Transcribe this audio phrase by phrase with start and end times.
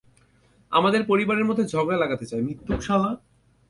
[0.71, 3.11] আমাদের পরিবারের মধ্যে ঝগড়া লাগাতে চায়, মিথ্যুক শালা।